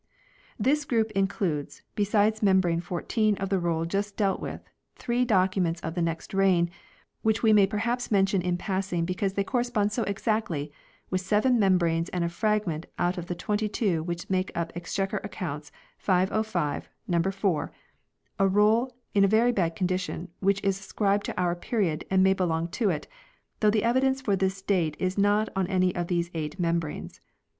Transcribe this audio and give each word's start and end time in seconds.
This 0.57 0.83
group 0.83 1.11
includes, 1.11 1.83
besides 1.93 2.41
membrane 2.41 2.81
14 2.81 3.37
of 3.37 3.49
the 3.49 3.59
roll 3.59 3.85
just 3.85 4.17
dealt 4.17 4.39
with, 4.39 4.67
three 4.95 5.23
documents 5.25 5.79
of 5.81 5.93
the 5.93 6.01
next 6.01 6.33
reign, 6.33 6.69
1 7.21 7.21
which 7.21 7.43
we 7.43 7.53
may 7.53 7.67
perhaps 7.67 8.09
mention 8.09 8.41
in 8.41 8.57
passing 8.57 9.05
because 9.05 9.33
they 9.33 9.43
cor 9.43 9.59
respond 9.59 9.91
so 9.91 10.01
exactly 10.05 10.71
with 11.11 11.21
seven 11.21 11.59
membranes 11.59 12.09
and 12.09 12.23
a 12.23 12.29
frag 12.29 12.65
ment 12.65 12.87
out 12.97 13.19
of 13.19 13.27
the 13.27 13.35
twenty 13.35 13.69
two 13.69 14.01
which 14.01 14.27
make 14.27 14.51
up 14.55 14.73
Exchequer 14.75 15.17
Accounts, 15.23 15.71
505, 15.99 16.89
No. 17.07 17.21
4, 17.31 17.71
a 18.39 18.47
roll 18.47 18.95
in 19.13 19.27
very 19.27 19.51
bad 19.51 19.75
condition 19.75 20.29
which 20.39 20.63
is 20.63 20.79
ascribed 20.79 21.25
to 21.27 21.39
our 21.39 21.55
period 21.55 22.05
and 22.09 22.23
may 22.23 22.33
belong 22.33 22.69
to 22.69 22.89
it; 22.89 23.07
though 23.59 23.69
the 23.69 23.83
evidence 23.83 24.19
for 24.19 24.35
the 24.35 24.63
date 24.65 24.97
is 24.99 25.15
not 25.15 25.47
on 25.55 25.67
any 25.67 25.93
of 25.93 26.07
these 26.07 26.31
eight 26.33 26.59
membranes. 26.59 27.19